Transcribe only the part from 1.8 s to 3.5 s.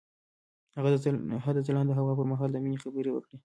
هوا پر مهال د مینې خبرې وکړې.